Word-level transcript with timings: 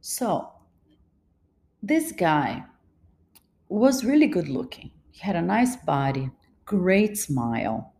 So, 0.00 0.48
this 1.82 2.12
guy 2.12 2.64
was 3.68 4.04
really 4.04 4.26
good 4.26 4.48
looking. 4.48 4.90
He 5.10 5.20
had 5.20 5.36
a 5.36 5.42
nice 5.42 5.76
body, 5.76 6.30
great 6.64 7.18
smile, 7.18 7.92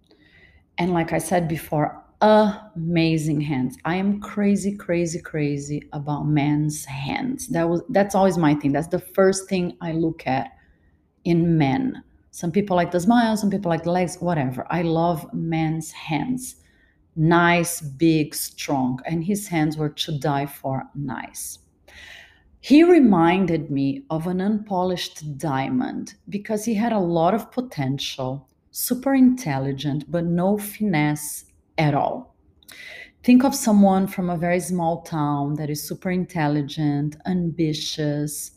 and 0.78 0.92
like 0.92 1.12
I 1.12 1.18
said 1.18 1.48
before, 1.48 2.02
amazing 2.20 3.40
hands. 3.40 3.76
I 3.84 3.96
am 3.96 4.20
crazy, 4.20 4.76
crazy, 4.76 5.20
crazy 5.20 5.88
about 5.92 6.24
men's 6.24 6.84
hands. 6.84 7.48
That 7.48 7.68
was 7.68 7.82
that's 7.90 8.14
always 8.14 8.38
my 8.38 8.54
thing. 8.54 8.72
That's 8.72 8.88
the 8.88 8.98
first 8.98 9.48
thing 9.48 9.76
I 9.80 9.92
look 9.92 10.26
at 10.26 10.50
in 11.24 11.58
men. 11.58 12.02
Some 12.30 12.52
people 12.52 12.76
like 12.76 12.92
the 12.92 13.00
smile, 13.00 13.36
some 13.36 13.50
people 13.50 13.70
like 13.70 13.84
the 13.84 13.90
legs, 13.90 14.16
whatever. 14.20 14.66
I 14.70 14.82
love 14.82 15.32
men's 15.34 15.90
hands. 15.92 16.56
Nice, 17.16 17.80
big, 17.80 18.34
strong. 18.34 19.00
And 19.04 19.24
his 19.24 19.48
hands 19.48 19.76
were 19.76 19.88
to 19.88 20.18
die 20.18 20.46
for 20.46 20.84
nice. 20.94 21.58
He 22.60 22.82
reminded 22.82 23.70
me 23.70 24.04
of 24.10 24.26
an 24.26 24.40
unpolished 24.40 25.38
diamond 25.38 26.14
because 26.28 26.64
he 26.64 26.74
had 26.74 26.92
a 26.92 26.98
lot 26.98 27.32
of 27.32 27.50
potential, 27.50 28.48
super 28.70 29.14
intelligent, 29.14 30.10
but 30.10 30.26
no 30.26 30.58
finesse 30.58 31.46
at 31.78 31.94
all. 31.94 32.34
Think 33.22 33.44
of 33.44 33.54
someone 33.54 34.06
from 34.06 34.30
a 34.30 34.36
very 34.36 34.60
small 34.60 35.02
town 35.02 35.54
that 35.54 35.70
is 35.70 35.86
super 35.86 36.10
intelligent, 36.10 37.16
ambitious, 37.26 38.52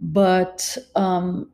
but 0.00 0.76
um, 0.94 1.50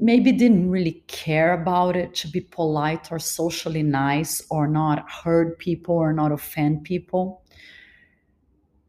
maybe 0.00 0.32
didn't 0.32 0.70
really 0.70 1.02
care 1.06 1.52
about 1.52 1.96
it 1.96 2.14
to 2.14 2.28
be 2.28 2.40
polite 2.40 3.12
or 3.12 3.18
socially 3.18 3.82
nice 3.82 4.42
or 4.50 4.66
not 4.66 5.08
hurt 5.10 5.58
people 5.58 5.94
or 5.94 6.12
not 6.12 6.32
offend 6.32 6.84
people. 6.84 7.41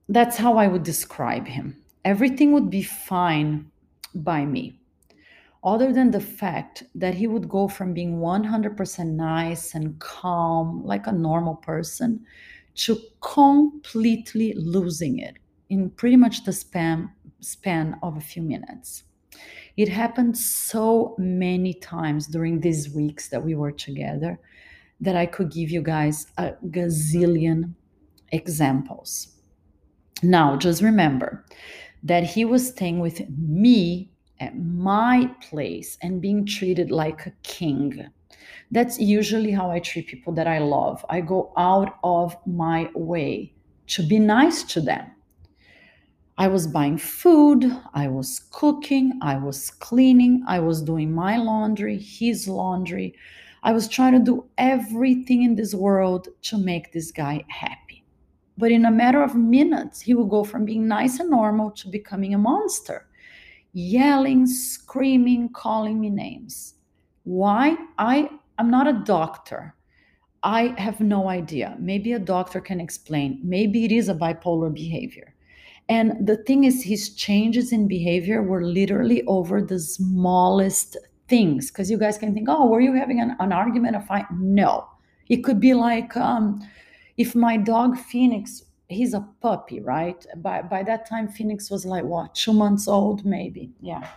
That's 0.10 0.38
how 0.38 0.58
I 0.58 0.68
would 0.68 0.84
describe 0.84 1.48
him. 1.48 1.82
Everything 2.04 2.52
would 2.52 2.70
be 2.70 2.84
fine 2.84 3.72
by 4.14 4.46
me 4.46 4.80
other 5.64 5.94
than 5.94 6.12
the 6.12 6.20
fact 6.20 6.84
that 6.94 7.14
he 7.14 7.26
would 7.26 7.48
go 7.48 7.68
from 7.68 7.94
being 7.94 8.20
100% 8.20 9.08
nice 9.08 9.74
and 9.74 9.98
calm 10.00 10.84
like 10.84 11.08
a 11.08 11.12
normal 11.12 11.56
person 11.56 12.26
to 12.76 13.00
completely 13.22 14.54
losing 14.58 15.20
it 15.20 15.38
in 15.70 15.90
pretty 15.92 16.18
much 16.18 16.44
the 16.44 16.52
span 16.52 17.10
span 17.40 17.98
of 18.04 18.18
a 18.18 18.22
few 18.22 18.42
minutes. 18.42 19.04
It 19.78 19.90
happened 19.90 20.38
so 20.38 21.16
many 21.18 21.74
times 21.74 22.28
during 22.28 22.60
these 22.60 22.90
weeks 22.90 23.30
that 23.30 23.44
we 23.44 23.56
were 23.56 23.72
together 23.72 24.40
that 25.02 25.16
i 25.16 25.26
could 25.26 25.52
give 25.52 25.70
you 25.70 25.82
guys 25.82 26.28
a 26.38 26.54
gazillion 26.68 27.74
examples 28.32 29.33
now 30.24 30.56
just 30.56 30.82
remember 30.82 31.46
that 32.04 32.24
he 32.24 32.46
was 32.46 32.68
staying 32.70 33.00
with 33.00 33.22
me 33.30 34.12
at 34.40 34.58
my 34.58 35.30
place 35.42 35.98
and 36.02 36.22
being 36.22 36.46
treated 36.46 36.92
like 36.92 37.26
a 37.26 37.34
king. 37.44 38.08
That's 38.72 39.00
usually 39.00 39.52
how 39.52 39.72
I 39.72 39.80
treat 39.80 40.08
people 40.08 40.34
that 40.34 40.48
I 40.48 40.60
love. 40.60 41.06
I 41.10 41.22
go 41.22 41.54
out 41.58 41.98
of 42.04 42.36
my 42.46 42.90
way 42.94 43.54
to 43.88 44.06
be 44.06 44.20
nice 44.20 44.64
to 44.64 44.82
them. 44.82 45.12
I 46.38 46.48
was 46.48 46.66
buying 46.66 46.98
food, 46.98 47.72
I 47.94 48.08
was 48.08 48.40
cooking, 48.52 49.20
I 49.22 49.38
was 49.38 49.70
cleaning, 49.70 50.44
I 50.48 50.60
was 50.60 50.82
doing 50.82 51.14
my 51.14 51.38
laundry, 51.38 52.00
his 52.00 52.48
laundry. 52.48 53.14
I 53.62 53.72
was 53.72 53.88
trying 53.88 54.14
to 54.14 54.20
do 54.20 54.46
everything 54.58 55.44
in 55.44 55.56
this 55.56 55.76
world 55.76 56.28
to 56.44 56.58
make 56.58 56.92
this 56.92 57.12
guy 57.12 57.46
happy. 57.50 57.83
But 58.58 58.72
in 58.72 58.86
a 58.86 58.92
matter 58.92 59.24
of 59.24 59.36
minutes, 59.36 60.02
he 60.02 60.14
will 60.14 60.26
go 60.26 60.44
from 60.44 60.66
being 60.66 60.88
nice 60.88 61.20
and 61.20 61.30
normal 61.30 61.72
to 61.72 61.88
becoming 61.88 62.34
a 62.34 62.38
monster, 62.38 63.08
yelling, 63.74 64.46
screaming, 64.46 65.50
calling 65.50 66.00
me 66.00 66.10
names. 66.10 66.76
Why? 67.24 67.76
I 67.98 68.30
am 68.60 68.70
not 68.70 68.88
a 68.88 69.04
doctor. 69.06 69.76
I 70.44 70.76
have 70.78 71.00
no 71.00 71.30
idea. 71.30 71.76
Maybe 71.80 72.14
a 72.14 72.20
doctor 72.20 72.60
can 72.60 72.80
explain. 72.80 73.40
Maybe 73.44 73.86
it 73.86 73.92
is 73.92 74.10
a 74.10 74.14
bipolar 74.14 74.74
behavior. 74.74 75.34
And 75.90 76.26
the 76.26 76.38
thing 76.38 76.64
is, 76.66 76.84
his 76.84 77.16
changes 77.16 77.72
in 77.72 77.88
behavior 77.88 78.42
were 78.42 78.64
literally 78.64 79.24
over 79.26 79.62
the 79.62 79.80
smallest 79.80 80.98
things. 81.28 81.72
Because 81.72 81.90
you 81.90 81.98
guys 81.98 82.18
can 82.18 82.34
think, 82.34 82.48
oh, 82.50 82.68
were 82.68 82.82
you 82.82 82.94
having 82.94 83.20
an, 83.20 83.36
an 83.40 83.52
argument, 83.52 83.96
a 83.96 84.02
fight? 84.02 84.26
No. 84.32 84.88
It 85.30 85.44
could 85.44 85.60
be 85.60 85.74
like, 85.74 86.16
um, 86.18 86.62
if 87.18 87.36
my 87.36 87.58
dog 87.58 87.98
Phoenix, 87.98 88.64
he's 88.88 89.14
a 89.14 89.28
puppy, 89.42 89.80
right? 89.80 90.26
By 90.38 90.62
by 90.62 90.84
that 90.84 91.08
time, 91.08 91.28
Phoenix 91.28 91.70
was 91.70 91.86
like 91.86 92.04
what, 92.04 92.36
two 92.36 92.54
months 92.54 92.88
old, 92.88 93.26
maybe, 93.26 93.72
yeah, 93.82 94.08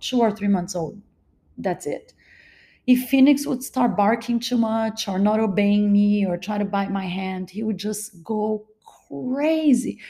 two 0.00 0.20
or 0.20 0.30
three 0.32 0.48
months 0.48 0.74
old. 0.74 1.00
That's 1.58 1.86
it. 1.86 2.14
If 2.86 3.08
Phoenix 3.08 3.46
would 3.46 3.62
start 3.62 3.96
barking 3.96 4.40
too 4.40 4.56
much 4.56 5.06
or 5.06 5.18
not 5.18 5.38
obeying 5.38 5.92
me 5.92 6.26
or 6.26 6.36
try 6.36 6.58
to 6.58 6.64
bite 6.64 6.90
my 6.90 7.06
hand, 7.06 7.50
he 7.50 7.62
would 7.62 7.78
just 7.78 8.24
go 8.24 8.66
crazy. 9.08 10.00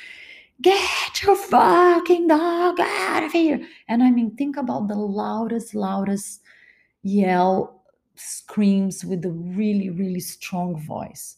Get 0.62 1.22
your 1.22 1.36
fucking 1.36 2.28
dog 2.28 2.78
out 2.80 3.24
of 3.24 3.32
here. 3.32 3.66
And 3.88 4.02
I 4.02 4.10
mean, 4.10 4.36
think 4.36 4.56
about 4.56 4.88
the 4.88 4.94
loudest, 4.94 5.74
loudest 5.74 6.42
yell 7.02 7.82
screams 8.14 9.04
with 9.04 9.24
a 9.24 9.30
really, 9.30 9.90
really 9.90 10.20
strong 10.20 10.80
voice. 10.80 11.36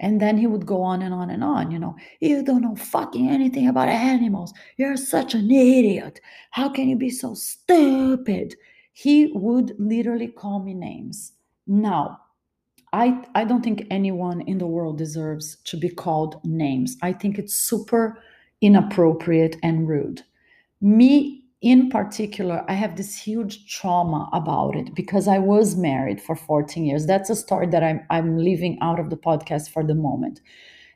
And 0.00 0.20
then 0.20 0.38
he 0.38 0.46
would 0.46 0.64
go 0.64 0.82
on 0.82 1.02
and 1.02 1.12
on 1.12 1.30
and 1.30 1.42
on, 1.42 1.70
you 1.70 1.78
know, 1.78 1.96
you 2.20 2.42
don't 2.44 2.62
know 2.62 2.76
fucking 2.76 3.28
anything 3.28 3.66
about 3.66 3.88
animals. 3.88 4.52
You're 4.76 4.96
such 4.96 5.34
an 5.34 5.50
idiot. 5.50 6.20
How 6.50 6.68
can 6.68 6.88
you 6.88 6.96
be 6.96 7.10
so 7.10 7.34
stupid? 7.34 8.54
He 8.92 9.32
would 9.34 9.74
literally 9.78 10.28
call 10.28 10.60
me 10.60 10.74
names. 10.74 11.32
Now, 11.66 12.20
I, 12.92 13.24
I 13.34 13.44
don't 13.44 13.62
think 13.62 13.86
anyone 13.90 14.40
in 14.42 14.58
the 14.58 14.66
world 14.66 14.98
deserves 14.98 15.56
to 15.64 15.76
be 15.76 15.88
called 15.88 16.40
names. 16.44 16.96
I 17.02 17.12
think 17.12 17.38
it's 17.38 17.54
super 17.54 18.22
inappropriate 18.60 19.56
and 19.62 19.88
rude. 19.88 20.22
Me 20.80 21.37
in 21.60 21.90
particular, 21.90 22.64
I 22.68 22.74
have 22.74 22.96
this 22.96 23.16
huge 23.16 23.66
trauma 23.68 24.28
about 24.32 24.76
it 24.76 24.94
because 24.94 25.26
I 25.26 25.38
was 25.38 25.76
married 25.76 26.20
for 26.20 26.36
14 26.36 26.84
years. 26.84 27.06
That's 27.06 27.30
a 27.30 27.36
story 27.36 27.66
that 27.68 27.82
I'm, 27.82 28.00
I'm 28.10 28.38
leaving 28.38 28.78
out 28.80 29.00
of 29.00 29.10
the 29.10 29.16
podcast 29.16 29.70
for 29.70 29.82
the 29.82 29.94
moment. 29.94 30.40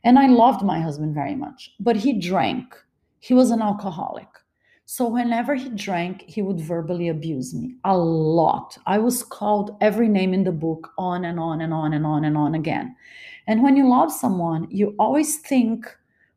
And 0.05 0.19
I 0.19 0.29
loved 0.29 0.65
my 0.65 0.81
husband 0.81 1.15
very 1.15 1.35
much, 1.35 1.73
but 1.81 1.97
he 1.97 2.13
drank. 2.13 2.77
He 3.19 3.35
was 3.35 3.51
an 3.51 3.63
alcoholic. 3.63 4.29
So 4.85 5.09
whenever 5.09 5.55
he 5.55 5.69
drank, 5.71 6.23
he 6.23 6.43
would 6.43 6.61
verbally 6.61 7.09
abuse 7.09 7.55
me 7.55 7.77
a 7.85 7.97
lot. 7.97 8.77
I 8.87 8.99
was 8.99 9.23
called 9.23 9.77
every 9.81 10.09
name 10.09 10.35
in 10.35 10.45
the 10.45 10.53
book 10.53 10.91
on 10.99 11.25
and 11.25 11.41
on 11.41 11.61
and 11.61 11.73
on 11.73 11.93
and 11.93 12.05
on 12.05 12.25
and 12.25 12.37
on 12.37 12.55
again. 12.55 12.95
And 13.47 13.63
when 13.63 13.77
you 13.77 13.89
love 13.89 14.13
someone, 14.13 14.69
you 14.71 14.95
always 14.99 15.39
think, 15.39 15.87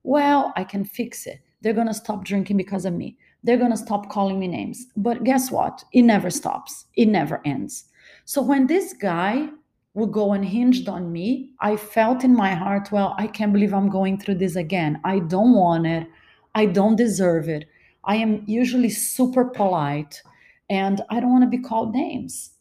well, 0.03 0.53
I 0.56 0.63
can 0.63 0.86
fix 0.86 1.28
it. 1.28 1.42
They're 1.62 1.74
going 1.74 1.88
to 1.88 1.94
stop 1.94 2.24
drinking 2.24 2.57
because 2.57 2.86
of 2.86 2.94
me 2.94 3.18
they're 3.45 3.57
going 3.57 3.72
to 3.72 3.78
stop 3.78 4.09
calling 4.09 4.39
me 4.39 4.47
names. 4.47 4.88
But 4.97 5.23
guess 5.23 5.51
what? 5.51 5.83
It 5.94 6.01
never 6.01 6.29
stops, 6.29 6.85
it 6.95 7.06
never 7.06 7.41
ends. 7.45 7.85
So 8.25 8.41
when 8.41 8.66
this 8.67 8.94
guy 8.94 9.50
would 9.94 10.11
go 10.11 10.33
unhinged 10.33 10.89
on 10.89 11.11
me, 11.11 11.51
I 11.61 11.78
felt 11.78 12.23
in 12.23 12.35
my 12.35 12.53
heart, 12.53 12.91
well, 12.91 13.16
I 13.17 13.28
can't 13.28 13.53
believe 13.53 13.73
I'm 13.73 13.89
going 13.89 14.19
through 14.19 14.35
this 14.35 14.56
again. 14.56 15.00
I 15.06 15.19
don't 15.19 15.53
want 15.53 15.85
it. 15.85 16.07
I 16.56 16.66
don't 16.66 16.95
deserve 16.95 17.47
it. 17.47 17.66
I 18.03 18.16
am 18.16 18.44
usually 18.47 18.89
super 18.89 19.45
polite 19.45 20.22
and 20.69 21.01
I 21.09 21.19
don't 21.19 21.31
want 21.31 21.44
to 21.44 21.57
be 21.57 21.63
called 21.63 21.94
names. 21.94 22.51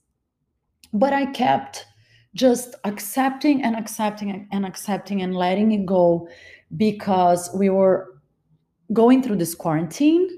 But 0.93 1.13
I 1.13 1.27
kept 1.27 1.87
just 2.35 2.75
accepting 2.85 3.63
and 3.63 3.75
accepting 3.75 4.47
and 4.53 4.67
accepting 4.67 5.23
and 5.23 5.35
letting 5.35 5.73
it 5.73 5.87
go 5.87 6.29
because 6.77 7.51
we 7.55 7.71
were 7.71 8.21
going 8.93 9.23
through 9.23 9.37
this 9.37 9.55
quarantine 9.55 10.29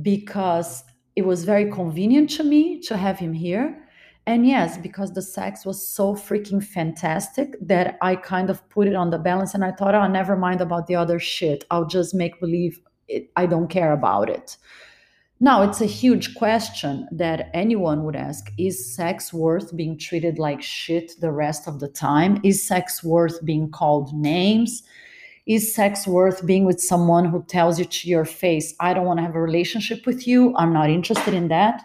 because 0.00 0.84
it 1.16 1.26
was 1.26 1.44
very 1.44 1.70
convenient 1.70 2.30
to 2.30 2.44
me 2.44 2.80
to 2.80 2.96
have 2.96 3.18
him 3.18 3.32
here. 3.32 3.78
And 4.26 4.46
yes, 4.46 4.78
because 4.78 5.12
the 5.12 5.22
sex 5.22 5.66
was 5.66 5.86
so 5.86 6.14
freaking 6.14 6.64
fantastic 6.64 7.56
that 7.60 7.98
I 8.00 8.16
kind 8.16 8.50
of 8.50 8.66
put 8.70 8.86
it 8.86 8.94
on 8.94 9.10
the 9.10 9.18
balance 9.18 9.52
and 9.52 9.64
I 9.64 9.72
thought, 9.72 9.94
oh, 9.94 10.06
never 10.06 10.36
mind 10.36 10.60
about 10.60 10.86
the 10.86 10.94
other 10.94 11.18
shit. 11.18 11.64
I'll 11.70 11.86
just 11.86 12.14
make 12.14 12.38
believe 12.38 12.80
it, 13.08 13.30
I 13.36 13.46
don't 13.46 13.68
care 13.68 13.92
about 13.92 14.30
it. 14.30 14.56
Now, 15.40 15.62
it's 15.62 15.80
a 15.80 15.86
huge 15.86 16.36
question 16.36 17.08
that 17.10 17.50
anyone 17.52 18.04
would 18.04 18.14
ask 18.14 18.52
Is 18.58 18.94
sex 18.94 19.32
worth 19.32 19.76
being 19.76 19.98
treated 19.98 20.38
like 20.38 20.62
shit 20.62 21.14
the 21.20 21.32
rest 21.32 21.66
of 21.66 21.80
the 21.80 21.88
time? 21.88 22.40
Is 22.44 22.64
sex 22.64 23.02
worth 23.02 23.44
being 23.44 23.68
called 23.68 24.14
names? 24.14 24.84
Is 25.46 25.74
sex 25.74 26.06
worth 26.06 26.46
being 26.46 26.64
with 26.64 26.80
someone 26.80 27.24
who 27.24 27.42
tells 27.44 27.78
you 27.78 27.84
to 27.84 28.08
your 28.08 28.24
face, 28.24 28.74
I 28.78 28.94
don't 28.94 29.06
want 29.06 29.18
to 29.18 29.24
have 29.24 29.34
a 29.34 29.40
relationship 29.40 30.06
with 30.06 30.26
you? 30.26 30.54
I'm 30.56 30.72
not 30.72 30.90
interested 30.90 31.34
in 31.34 31.48
that? 31.48 31.82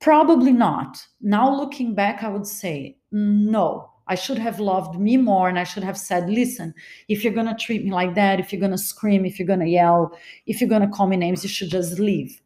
Probably 0.00 0.52
not. 0.52 1.04
Now, 1.20 1.54
looking 1.54 1.94
back, 1.94 2.22
I 2.22 2.28
would 2.28 2.46
say 2.46 2.98
no. 3.10 3.90
I 4.08 4.14
should 4.14 4.38
have 4.38 4.60
loved 4.60 5.00
me 5.00 5.16
more 5.16 5.48
and 5.48 5.58
I 5.58 5.64
should 5.64 5.82
have 5.82 5.98
said, 5.98 6.30
listen, 6.30 6.74
if 7.08 7.24
you're 7.24 7.32
going 7.32 7.48
to 7.48 7.56
treat 7.56 7.84
me 7.84 7.90
like 7.90 8.14
that, 8.14 8.38
if 8.38 8.52
you're 8.52 8.60
going 8.60 8.72
to 8.72 8.78
scream, 8.78 9.24
if 9.24 9.38
you're 9.38 9.48
going 9.48 9.60
to 9.60 9.66
yell, 9.66 10.16
if 10.46 10.60
you're 10.60 10.70
going 10.70 10.82
to 10.82 10.88
call 10.88 11.08
me 11.08 11.16
names, 11.16 11.42
you 11.42 11.48
should 11.48 11.70
just 11.70 11.98
leave. 11.98 12.40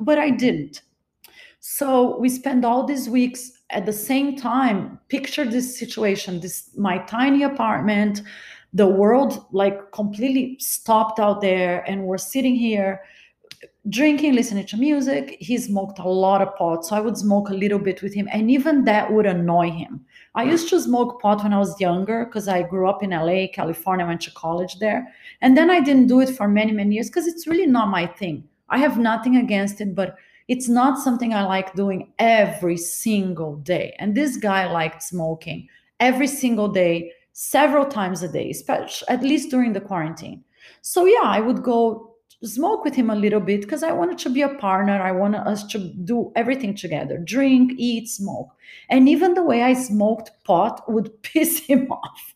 But 0.00 0.18
I 0.18 0.30
didn't. 0.30 0.82
So 1.60 2.18
we 2.18 2.28
spent 2.28 2.64
all 2.64 2.84
these 2.84 3.08
weeks 3.08 3.52
at 3.70 3.86
the 3.86 3.92
same 3.92 4.36
time. 4.36 4.98
Picture 5.08 5.44
this 5.44 5.78
situation 5.78 6.40
this 6.40 6.70
my 6.76 6.98
tiny 6.98 7.42
apartment, 7.42 8.22
the 8.72 8.86
world 8.86 9.46
like 9.52 9.92
completely 9.92 10.56
stopped 10.58 11.18
out 11.18 11.40
there, 11.40 11.88
and 11.88 12.04
we're 12.04 12.18
sitting 12.18 12.54
here 12.54 13.02
drinking, 13.88 14.34
listening 14.34 14.66
to 14.66 14.76
music. 14.76 15.36
He 15.40 15.56
smoked 15.58 15.98
a 15.98 16.08
lot 16.08 16.42
of 16.42 16.54
pot, 16.56 16.84
so 16.84 16.94
I 16.96 17.00
would 17.00 17.16
smoke 17.16 17.48
a 17.48 17.54
little 17.54 17.78
bit 17.78 18.02
with 18.02 18.14
him, 18.14 18.28
and 18.32 18.50
even 18.50 18.84
that 18.84 19.12
would 19.12 19.26
annoy 19.26 19.70
him. 19.70 20.04
I 20.34 20.44
used 20.44 20.68
to 20.68 20.80
smoke 20.80 21.20
pot 21.20 21.42
when 21.42 21.52
I 21.52 21.58
was 21.58 21.80
younger 21.80 22.24
because 22.24 22.46
I 22.46 22.62
grew 22.62 22.88
up 22.88 23.02
in 23.02 23.10
LA, 23.10 23.46
California, 23.52 24.06
went 24.06 24.20
to 24.22 24.30
college 24.32 24.78
there. 24.78 25.12
And 25.40 25.56
then 25.56 25.70
I 25.70 25.80
didn't 25.80 26.06
do 26.06 26.20
it 26.20 26.30
for 26.30 26.46
many, 26.46 26.70
many 26.70 26.94
years 26.94 27.08
because 27.08 27.26
it's 27.26 27.48
really 27.48 27.66
not 27.66 27.88
my 27.88 28.06
thing. 28.06 28.44
I 28.68 28.78
have 28.78 28.98
nothing 28.98 29.36
against 29.36 29.80
it, 29.80 29.96
but 29.96 30.16
it's 30.46 30.68
not 30.68 30.98
something 30.98 31.34
I 31.34 31.44
like 31.44 31.74
doing 31.74 32.12
every 32.18 32.76
single 32.76 33.56
day. 33.56 33.96
And 33.98 34.14
this 34.14 34.36
guy 34.36 34.70
liked 34.70 35.02
smoking 35.02 35.68
every 35.98 36.28
single 36.28 36.68
day, 36.68 37.12
several 37.40 37.86
times 37.86 38.20
a 38.24 38.28
day, 38.28 38.50
especially 38.50 39.06
at 39.06 39.22
least 39.22 39.48
during 39.48 39.72
the 39.72 39.80
quarantine. 39.80 40.42
So 40.82 41.04
yeah, 41.04 41.22
I 41.22 41.38
would 41.38 41.62
go 41.62 42.16
smoke 42.42 42.84
with 42.84 42.96
him 42.96 43.10
a 43.10 43.14
little 43.14 43.38
bit 43.38 43.60
because 43.60 43.84
I 43.84 43.92
wanted 43.92 44.18
to 44.18 44.30
be 44.30 44.42
a 44.42 44.56
partner. 44.56 45.00
I 45.00 45.12
wanted 45.12 45.46
us 45.46 45.64
to 45.68 45.78
do 45.78 46.32
everything 46.34 46.74
together 46.74 47.16
drink, 47.16 47.74
eat, 47.76 48.08
smoke. 48.08 48.48
And 48.90 49.08
even 49.08 49.34
the 49.34 49.44
way 49.44 49.62
I 49.62 49.74
smoked 49.74 50.32
pot 50.42 50.82
would 50.92 51.22
piss 51.22 51.60
him 51.60 51.86
off. 51.92 52.34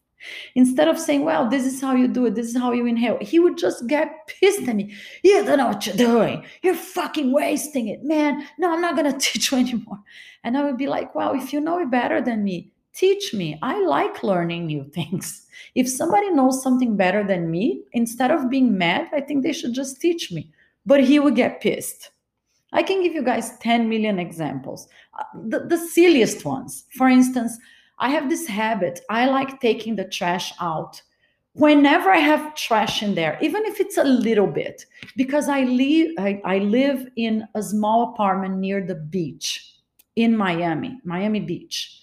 Instead 0.55 0.87
of 0.87 1.01
saying, 1.01 1.25
Well, 1.25 1.49
this 1.49 1.67
is 1.67 1.81
how 1.81 1.97
you 1.97 2.07
do 2.07 2.27
it, 2.27 2.37
this 2.37 2.47
is 2.47 2.57
how 2.57 2.71
you 2.71 2.87
inhale, 2.87 3.19
he 3.21 3.41
would 3.41 3.59
just 3.59 3.89
get 3.89 4.29
pissed 4.29 4.69
at 4.69 4.77
me. 4.77 4.95
You 5.25 5.45
don't 5.45 5.59
know 5.59 5.67
what 5.67 5.85
you're 5.85 5.97
doing. 5.97 6.45
You're 6.63 6.77
fucking 6.77 7.33
wasting 7.33 7.89
it, 7.89 8.05
man. 8.05 8.47
No, 8.57 8.73
I'm 8.73 8.81
not 8.81 8.95
going 8.95 9.13
to 9.13 9.19
teach 9.19 9.51
you 9.51 9.59
anymore. 9.59 9.99
And 10.45 10.57
I 10.57 10.63
would 10.63 10.79
be 10.79 10.87
like, 10.87 11.13
Well, 11.17 11.35
if 11.35 11.53
you 11.53 11.61
know 11.61 11.81
it 11.81 11.91
better 11.91 12.21
than 12.21 12.45
me, 12.45 12.71
teach 12.95 13.35
me. 13.35 13.59
I 13.63 13.85
like 13.85 14.23
learning 14.23 14.67
new 14.67 14.85
things. 14.95 15.47
If 15.75 15.89
somebody 15.89 16.31
knows 16.31 16.63
something 16.63 16.97
better 16.97 17.25
than 17.25 17.51
me, 17.51 17.83
instead 17.93 18.31
of 18.31 18.51
being 18.51 18.77
mad, 18.77 19.09
I 19.13 19.21
think 19.21 19.43
they 19.43 19.53
should 19.53 19.75
just 19.75 20.01
teach 20.01 20.33
me. 20.33 20.51
But 20.85 21.05
he 21.05 21.19
would 21.19 21.37
get 21.37 21.61
pissed. 21.61 22.11
I 22.73 22.83
can 22.83 23.03
give 23.03 23.13
you 23.13 23.23
guys 23.23 23.59
10 23.59 23.89
million 23.89 24.19
examples. 24.19 24.89
Uh, 25.19 25.25
the, 25.49 25.61
the 25.61 25.77
silliest 25.77 26.45
ones. 26.45 26.87
For 26.97 27.09
instance, 27.09 27.57
I 27.99 28.09
have 28.09 28.31
this 28.31 28.47
habit. 28.47 29.01
I 29.11 29.27
like 29.27 29.61
taking 29.61 29.97
the 29.97 30.05
trash 30.05 30.53
out 30.61 31.01
whenever 31.55 32.11
I 32.11 32.19
have 32.19 32.55
trash 32.55 33.03
in 33.03 33.15
there, 33.15 33.39
even 33.41 33.65
if 33.67 33.81
it's 33.81 33.99
a 33.99 34.05
little 34.05 34.47
bit, 34.47 34.87
because 35.17 35.49
I 35.49 35.65
live 35.65 36.13
I, 36.19 36.41
I 36.45 36.59
live 36.59 37.07
in 37.17 37.47
a 37.55 37.63
small 37.63 38.13
apartment 38.13 38.59
near 38.59 38.85
the 38.85 38.95
beach 38.95 39.77
in 40.17 40.37
Miami, 40.37 40.99
Miami 41.05 41.41
Beach. 41.41 42.02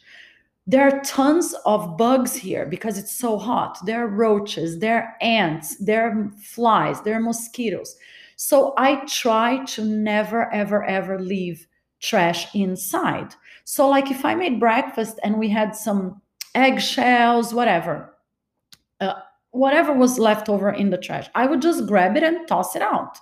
There 0.69 0.87
are 0.87 1.01
tons 1.01 1.55
of 1.65 1.97
bugs 1.97 2.35
here 2.35 2.63
because 2.63 2.99
it's 2.99 3.11
so 3.11 3.39
hot. 3.39 3.83
There 3.87 4.03
are 4.03 4.07
roaches, 4.07 4.77
there 4.77 5.01
are 5.01 5.15
ants, 5.19 5.75
there 5.77 6.07
are 6.07 6.31
flies, 6.43 7.01
there 7.01 7.17
are 7.17 7.19
mosquitoes. 7.19 7.95
So 8.35 8.75
I 8.77 9.03
try 9.07 9.65
to 9.65 9.83
never, 9.83 10.53
ever, 10.53 10.83
ever 10.85 11.19
leave 11.19 11.65
trash 12.01 12.53
inside. 12.53 13.33
So, 13.63 13.89
like 13.89 14.11
if 14.11 14.23
I 14.23 14.35
made 14.35 14.59
breakfast 14.59 15.19
and 15.23 15.39
we 15.39 15.49
had 15.49 15.75
some 15.75 16.21
eggshells, 16.53 17.51
whatever, 17.51 18.15
uh, 19.01 19.15
whatever 19.49 19.91
was 19.91 20.19
left 20.19 20.49
over 20.49 20.69
in 20.69 20.91
the 20.91 20.99
trash, 20.99 21.27
I 21.33 21.47
would 21.47 21.63
just 21.63 21.87
grab 21.87 22.15
it 22.15 22.21
and 22.21 22.47
toss 22.47 22.75
it 22.75 22.83
out. 22.83 23.17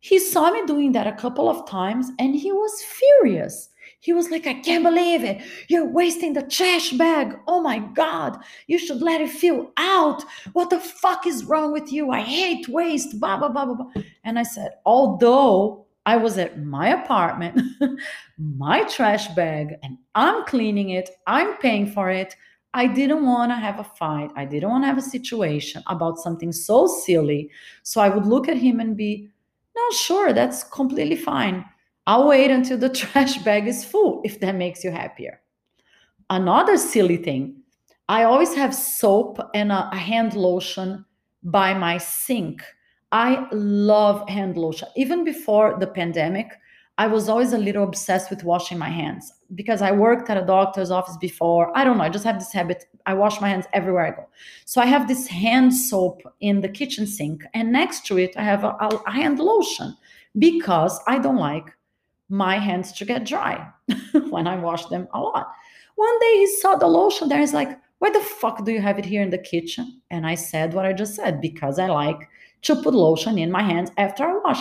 He 0.00 0.18
saw 0.18 0.50
me 0.50 0.66
doing 0.66 0.92
that 0.92 1.06
a 1.06 1.16
couple 1.16 1.48
of 1.48 1.66
times 1.66 2.10
and 2.18 2.36
he 2.36 2.52
was 2.52 2.82
furious. 2.82 3.69
He 4.00 4.14
was 4.14 4.30
like, 4.30 4.46
I 4.46 4.54
can't 4.54 4.82
believe 4.82 5.24
it. 5.24 5.42
You're 5.68 5.86
wasting 5.86 6.32
the 6.32 6.42
trash 6.42 6.90
bag. 6.92 7.38
Oh 7.46 7.60
my 7.60 7.78
God. 7.78 8.38
You 8.66 8.78
should 8.78 9.02
let 9.02 9.20
it 9.20 9.30
fill 9.30 9.72
out. 9.76 10.24
What 10.54 10.70
the 10.70 10.80
fuck 10.80 11.26
is 11.26 11.44
wrong 11.44 11.70
with 11.72 11.92
you? 11.92 12.10
I 12.10 12.22
hate 12.22 12.66
waste. 12.68 13.20
Blah, 13.20 13.36
blah, 13.36 13.50
blah, 13.50 13.66
blah, 13.66 13.74
blah. 13.74 14.02
And 14.24 14.38
I 14.38 14.42
said, 14.42 14.72
although 14.86 15.86
I 16.06 16.16
was 16.16 16.38
at 16.38 16.64
my 16.64 16.88
apartment, 16.88 17.60
my 18.38 18.84
trash 18.84 19.28
bag, 19.34 19.74
and 19.82 19.98
I'm 20.14 20.46
cleaning 20.46 20.90
it, 20.90 21.10
I'm 21.26 21.58
paying 21.58 21.86
for 21.92 22.10
it. 22.10 22.34
I 22.72 22.86
didn't 22.86 23.26
want 23.26 23.50
to 23.50 23.56
have 23.56 23.80
a 23.80 23.84
fight. 23.84 24.30
I 24.34 24.46
didn't 24.46 24.70
want 24.70 24.84
to 24.84 24.88
have 24.88 24.98
a 24.98 25.02
situation 25.02 25.82
about 25.88 26.18
something 26.18 26.52
so 26.52 26.86
silly. 26.86 27.50
So 27.82 28.00
I 28.00 28.08
would 28.08 28.24
look 28.24 28.48
at 28.48 28.56
him 28.56 28.80
and 28.80 28.96
be, 28.96 29.28
no, 29.76 29.82
sure, 29.90 30.32
that's 30.32 30.64
completely 30.64 31.16
fine. 31.16 31.64
I'll 32.06 32.28
wait 32.28 32.50
until 32.50 32.78
the 32.78 32.88
trash 33.02 33.38
bag 33.38 33.66
is 33.66 33.84
full 33.84 34.20
if 34.24 34.40
that 34.40 34.54
makes 34.54 34.84
you 34.84 34.90
happier. 34.90 35.40
Another 36.28 36.76
silly 36.76 37.16
thing 37.16 37.60
I 38.10 38.24
always 38.24 38.54
have 38.54 38.74
soap 38.74 39.38
and 39.54 39.70
a, 39.70 39.94
hand 39.94 40.34
lotion 40.34 41.04
by 41.44 41.74
my 41.74 41.96
sink. 41.98 42.60
I 43.12 43.46
love 43.52 44.28
hand 44.28 44.56
lotion. 44.56 44.88
Even 44.96 45.22
before 45.22 45.78
the 45.78 45.86
pandemic, 45.86 46.48
I 46.98 47.06
was 47.06 47.28
always 47.28 47.52
a 47.52 47.58
little 47.58 47.84
obsessed 47.84 48.28
with 48.28 48.42
washing 48.42 48.78
my 48.78 48.88
hands 48.88 49.32
because 49.54 49.80
I 49.80 49.92
worked 49.92 50.28
at 50.28 50.36
a 50.36 50.44
doctor's 50.44 50.90
office 50.90 51.16
before. 51.18 51.70
I 51.78 51.84
don't 51.84 51.98
know. 51.98 52.04
I 52.04 52.08
just 52.08 52.24
have 52.24 52.40
this 52.40 52.52
habit. 52.52 52.84
I 53.06 53.14
wash 53.14 53.40
my 53.40 53.48
hands 53.48 53.66
everywhere 53.72 54.06
I 54.06 54.10
go. 54.10 54.28
So 54.64 54.80
I 54.80 54.86
have 54.86 55.06
this 55.06 55.28
hand 55.28 55.72
soap 55.72 56.20
in 56.40 56.62
the 56.62 56.68
kitchen 56.68 57.06
sink, 57.06 57.44
and 57.54 57.70
next 57.70 58.06
to 58.06 58.18
it, 58.18 58.36
I 58.36 58.42
have 58.42 58.64
a, 58.64 58.74
a 59.06 59.10
hand 59.10 59.38
lotion 59.38 59.96
because 60.36 61.00
I 61.06 61.20
don't 61.20 61.38
like 61.38 61.70
my 62.30 62.58
hands 62.58 62.92
to 62.92 63.04
get 63.04 63.26
dry 63.26 63.68
when 64.30 64.46
I 64.46 64.56
wash 64.56 64.86
them 64.86 65.08
a 65.12 65.20
lot. 65.20 65.52
One 65.96 66.18
day 66.20 66.32
he 66.38 66.46
saw 66.58 66.76
the 66.76 66.86
lotion 66.86 67.28
there. 67.28 67.40
He's 67.40 67.52
like, 67.52 67.78
Where 67.98 68.12
the 68.12 68.20
fuck 68.20 68.64
do 68.64 68.72
you 68.72 68.80
have 68.80 68.98
it 68.98 69.04
here 69.04 69.22
in 69.22 69.30
the 69.30 69.38
kitchen? 69.38 70.00
And 70.10 70.26
I 70.26 70.34
said 70.34 70.74
what 70.74 70.86
I 70.86 70.92
just 70.92 71.14
said 71.14 71.40
because 71.40 71.78
I 71.78 71.86
like 71.86 72.28
to 72.62 72.76
put 72.76 72.94
lotion 72.94 73.38
in 73.38 73.50
my 73.50 73.62
hands 73.62 73.90
after 73.96 74.24
I 74.24 74.38
wash. 74.44 74.60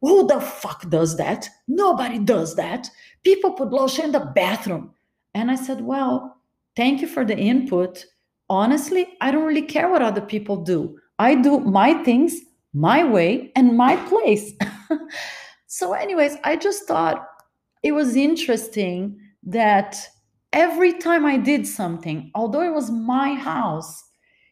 Who 0.00 0.26
the 0.26 0.40
fuck 0.40 0.88
does 0.90 1.16
that? 1.16 1.48
Nobody 1.66 2.18
does 2.18 2.56
that. 2.56 2.90
People 3.22 3.52
put 3.52 3.70
lotion 3.70 4.06
in 4.06 4.12
the 4.12 4.32
bathroom. 4.34 4.92
And 5.34 5.50
I 5.50 5.54
said, 5.54 5.80
well, 5.80 6.36
thank 6.76 7.00
you 7.00 7.06
for 7.06 7.24
the 7.24 7.36
input. 7.36 8.04
Honestly, 8.50 9.08
I 9.20 9.30
don't 9.30 9.46
really 9.46 9.62
care 9.62 9.88
what 9.88 10.02
other 10.02 10.20
people 10.20 10.62
do. 10.62 10.98
I 11.18 11.36
do 11.36 11.60
my 11.60 11.94
things 12.04 12.40
my 12.74 13.04
way 13.04 13.52
and 13.54 13.76
my 13.76 13.96
place. 14.08 14.52
So, 15.76 15.92
anyways, 15.92 16.36
I 16.44 16.54
just 16.54 16.84
thought 16.84 17.26
it 17.82 17.90
was 17.90 18.14
interesting 18.14 19.20
that 19.42 19.96
every 20.52 20.92
time 20.92 21.26
I 21.26 21.36
did 21.36 21.66
something, 21.66 22.30
although 22.36 22.62
it 22.62 22.72
was 22.72 22.92
my 22.92 23.34
house, 23.34 24.04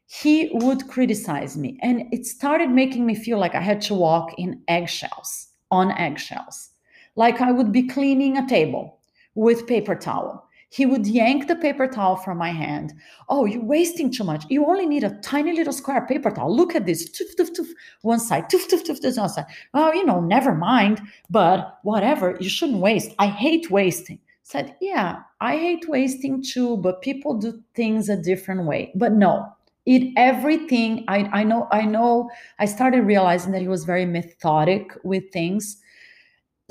he 0.07 0.51
would 0.53 0.89
criticize 0.89 1.57
me. 1.57 1.79
And 1.81 2.13
it 2.13 2.27
started 2.27 2.71
making 2.71 3.07
me 3.07 3.15
feel 3.15 3.39
like 3.39 3.55
I 3.55 3.61
had 3.61 3.81
to 3.83 3.95
walk 3.95 4.35
in 4.37 4.65
eggshells, 4.67 5.47
on 5.71 5.93
eggshells. 5.93 6.71
Like 7.15 7.41
I 7.41 7.53
would 7.53 7.71
be 7.71 7.87
cleaning 7.87 8.37
a 8.37 8.49
table 8.49 8.99
with 9.37 9.69
paper 9.69 9.95
towel 9.95 10.49
he 10.73 10.87
would 10.87 11.07
yank 11.07 11.49
the 11.49 11.57
paper 11.57 11.87
towel 11.87 12.17
from 12.17 12.39
my 12.39 12.51
hand. 12.51 12.95
Oh, 13.29 13.45
you're 13.45 13.63
wasting 13.63 14.11
too 14.11 14.25
much. 14.25 14.47
You 14.49 14.65
only 14.65 14.87
need 14.87 15.05
a 15.05 15.19
tiny 15.21 15.53
little 15.53 15.73
square 15.73 16.07
paper 16.07 16.31
towel. 16.31 16.57
Look 16.57 16.75
at 16.75 16.87
this. 16.87 17.11
Toof, 17.11 17.37
toof, 17.37 17.53
toof. 17.53 17.69
One 18.01 18.19
side, 18.19 18.49
toof, 18.49 18.69
toof, 18.69 18.83
toof, 18.83 18.99
one 19.03 19.29
side. 19.29 19.45
Oh, 19.75 19.93
you 19.93 20.07
know, 20.07 20.21
never 20.21 20.55
mind. 20.55 21.03
But 21.29 21.79
whatever, 21.83 22.39
you 22.41 22.49
shouldn't 22.49 22.79
waste. 22.79 23.11
I 23.19 23.27
hate 23.27 23.71
wasting. 23.71 24.19
Said, 24.45 24.75
yeah, 24.81 25.21
I 25.43 25.59
hate 25.59 25.87
wasting 25.89 26.43
too, 26.43 26.79
but 26.79 27.03
people 27.03 27.35
do 27.39 27.63
things 27.75 28.09
a 28.09 28.17
different 28.17 28.65
way. 28.65 28.93
But 28.95 29.13
no, 29.13 29.47
it 29.85 30.13
everything 30.17 31.05
I, 31.09 31.29
I 31.33 31.43
know 31.43 31.67
i 31.73 31.83
know 31.83 32.31
i 32.61 32.67
started 32.67 33.03
realizing 33.03 33.51
that 33.51 33.63
he 33.63 33.67
was 33.67 33.85
very 33.85 34.07
methodic 34.07 34.93
with 35.03 35.25
things 35.33 35.79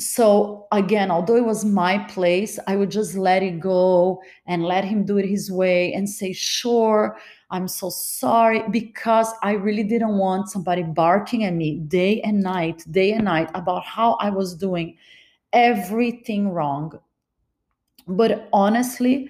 so 0.02 0.68
again 0.72 1.12
although 1.12 1.36
it 1.36 1.46
was 1.46 1.64
my 1.64 1.98
place 2.06 2.58
i 2.68 2.76
would 2.76 2.90
just 2.90 3.16
let 3.16 3.44
it 3.44 3.60
go 3.60 4.22
and 4.48 4.64
let 4.64 4.84
him 4.84 5.06
do 5.06 5.18
it 5.18 5.26
his 5.26 5.52
way 5.52 5.94
and 5.94 6.10
say 6.10 6.34
sure 6.34 7.18
i'm 7.52 7.68
so 7.68 7.90
sorry 7.90 8.64
because 8.72 9.28
i 9.44 9.52
really 9.52 9.84
didn't 9.84 10.18
want 10.18 10.50
somebody 10.50 10.82
barking 10.84 11.44
at 11.44 11.54
me 11.54 11.78
day 11.88 12.20
and 12.22 12.42
night 12.42 12.84
day 12.92 13.12
and 13.14 13.26
night 13.26 13.50
about 13.54 13.84
how 13.86 14.14
i 14.14 14.30
was 14.30 14.56
doing 14.56 14.98
everything 15.54 16.50
wrong. 16.50 17.00
But 18.08 18.50
honestly 18.54 19.30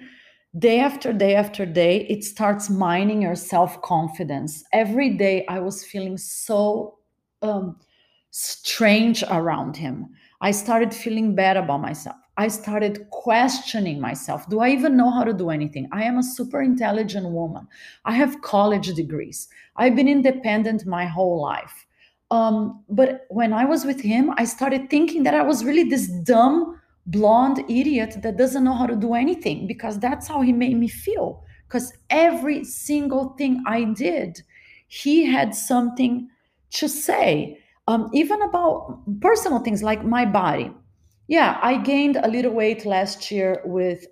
day 0.58 0.80
after 0.80 1.12
day 1.12 1.34
after 1.34 1.64
day 1.64 2.06
it 2.08 2.24
starts 2.24 2.68
mining 2.68 3.22
your 3.22 3.34
self-confidence. 3.34 4.64
Every 4.72 5.10
day 5.10 5.46
i 5.48 5.58
was 5.58 5.84
feeling 5.84 6.18
so 6.18 6.98
um, 7.42 7.76
strange 8.30 9.22
around 9.24 9.76
him 9.76 10.10
I 10.42 10.50
started 10.50 10.92
feeling 10.92 11.36
bad 11.36 11.56
about 11.56 11.80
myself. 11.80 12.16
I 12.36 12.48
started 12.48 13.08
questioning 13.10 14.00
myself. 14.00 14.48
Do 14.48 14.58
I 14.58 14.70
even 14.70 14.96
know 14.96 15.10
how 15.10 15.22
to 15.22 15.32
do 15.32 15.50
anything? 15.50 15.88
I 15.92 16.02
am 16.02 16.18
a 16.18 16.22
super 16.22 16.60
intelligent 16.60 17.28
woman. 17.28 17.68
I 18.04 18.14
have 18.14 18.42
college 18.42 18.92
degrees. 18.94 19.48
I've 19.76 19.94
been 19.94 20.08
independent 20.08 20.84
my 20.84 21.06
whole 21.06 21.40
life. 21.40 21.86
Um, 22.32 22.82
but 22.88 23.26
when 23.28 23.52
I 23.52 23.64
was 23.66 23.84
with 23.84 24.00
him, 24.00 24.32
I 24.36 24.44
started 24.44 24.90
thinking 24.90 25.22
that 25.22 25.34
I 25.34 25.42
was 25.42 25.64
really 25.64 25.84
this 25.84 26.08
dumb, 26.08 26.80
blonde 27.06 27.64
idiot 27.68 28.16
that 28.22 28.36
doesn't 28.36 28.64
know 28.64 28.74
how 28.74 28.86
to 28.86 28.96
do 28.96 29.14
anything 29.14 29.68
because 29.68 30.00
that's 30.00 30.26
how 30.26 30.40
he 30.40 30.52
made 30.52 30.76
me 30.76 30.88
feel. 30.88 31.44
Because 31.68 31.92
every 32.10 32.64
single 32.64 33.34
thing 33.38 33.62
I 33.66 33.84
did, 33.84 34.42
he 34.88 35.24
had 35.24 35.54
something 35.54 36.28
to 36.70 36.88
say, 36.88 37.61
um, 37.88 38.10
even 38.12 38.40
about 38.42 39.02
personal 39.20 39.58
things 39.58 39.82
like 39.82 40.04
my 40.04 40.24
body 40.24 40.72
yeah, 41.32 41.58
I 41.62 41.78
gained 41.78 42.16
a 42.16 42.28
little 42.28 42.52
weight 42.52 42.84
last 42.84 43.30
year 43.30 43.62
with 43.64 44.06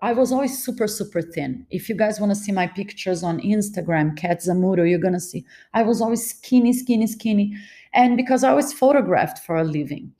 I 0.00 0.14
was 0.14 0.32
always 0.32 0.64
super, 0.64 0.88
super 0.88 1.20
thin. 1.20 1.66
If 1.70 1.90
you 1.90 1.94
guys 1.94 2.18
want 2.18 2.32
to 2.32 2.36
see 2.36 2.52
my 2.52 2.66
pictures 2.66 3.22
on 3.22 3.38
Instagram, 3.40 4.16
Kat 4.16 4.40
Zammuto, 4.40 4.88
you're 4.88 4.98
gonna 4.98 5.20
see 5.20 5.44
I 5.74 5.82
was 5.82 6.00
always 6.00 6.26
skinny, 6.26 6.72
skinny, 6.72 7.06
skinny. 7.06 7.54
And 7.92 8.16
because 8.16 8.44
I 8.44 8.54
was 8.54 8.72
photographed 8.72 9.40
for 9.40 9.56
a 9.56 9.64
living. 9.64 10.12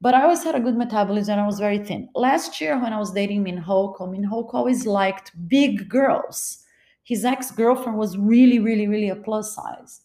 But 0.00 0.14
I 0.14 0.22
always 0.22 0.42
had 0.42 0.54
a 0.54 0.60
good 0.60 0.76
metabolism 0.76 1.32
and 1.32 1.42
I 1.42 1.46
was 1.46 1.58
very 1.58 1.78
thin. 1.78 2.08
Last 2.14 2.62
year 2.62 2.80
when 2.80 2.94
I 2.94 2.98
was 2.98 3.12
dating 3.12 3.42
Min 3.42 3.62
Hoko, 3.62 4.54
always 4.54 4.86
liked 4.86 5.32
big 5.48 5.86
girls. 5.90 6.64
His 7.04 7.26
ex-girlfriend 7.26 7.98
was 7.98 8.16
really, 8.16 8.58
really, 8.58 8.88
really 8.88 9.10
a 9.10 9.16
plus 9.16 9.54
size. 9.54 10.00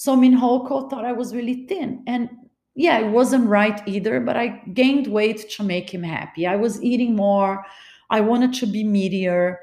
So 0.00 0.16
Min 0.16 0.32
Hoko 0.32 0.88
thought 0.88 1.04
I 1.04 1.12
was 1.12 1.34
really 1.34 1.66
thin. 1.66 2.02
And 2.06 2.30
yeah, 2.74 3.00
it 3.00 3.10
wasn't 3.10 3.46
right 3.46 3.86
either, 3.86 4.18
but 4.18 4.34
I 4.34 4.62
gained 4.72 5.08
weight 5.08 5.50
to 5.50 5.62
make 5.62 5.92
him 5.92 6.02
happy. 6.02 6.46
I 6.46 6.56
was 6.56 6.82
eating 6.82 7.14
more. 7.14 7.66
I 8.08 8.22
wanted 8.22 8.54
to 8.54 8.66
be 8.66 8.82
meatier. 8.82 9.56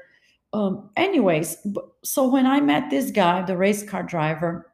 Um, 0.52 0.90
anyways, 0.96 1.56
so 2.04 2.28
when 2.28 2.46
I 2.46 2.60
met 2.60 2.88
this 2.88 3.10
guy, 3.10 3.42
the 3.42 3.56
race 3.56 3.82
car 3.82 4.04
driver, 4.04 4.72